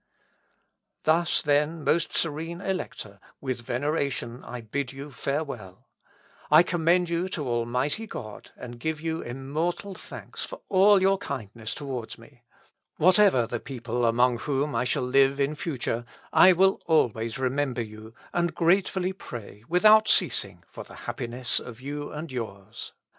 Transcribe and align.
"Thus, 1.03 1.43
then, 1.43 1.83
most 1.83 2.11
serene 2.15 2.59
Elector, 2.59 3.19
with 3.39 3.61
veneration 3.61 4.43
I 4.43 4.59
bid 4.61 4.91
you 4.91 5.11
farewell. 5.11 5.85
I 6.49 6.63
commend 6.63 7.07
you 7.07 7.29
to 7.29 7.47
Almighty 7.47 8.07
God, 8.07 8.49
and 8.57 8.79
give 8.79 8.99
you 8.99 9.21
immortal 9.21 9.93
thanks 9.93 10.43
for 10.43 10.61
all 10.69 10.99
your 11.03 11.19
kindness 11.19 11.75
towards 11.75 12.17
me. 12.17 12.41
Whatever 12.97 13.45
the 13.45 13.59
people 13.59 14.03
among 14.07 14.39
whom 14.39 14.73
I 14.73 14.85
shall 14.85 15.03
live 15.03 15.39
in 15.39 15.53
future, 15.53 16.03
I 16.33 16.51
will 16.51 16.81
always 16.87 17.37
remember 17.37 17.83
you, 17.83 18.15
and 18.33 18.55
gratefully 18.55 19.13
pray, 19.13 19.63
without 19.69 20.07
ceasing, 20.07 20.63
for 20.67 20.83
the 20.83 20.95
happiness 21.05 21.59
of 21.59 21.79
you 21.79 22.11
and 22.11 22.31
yours.... 22.31 22.93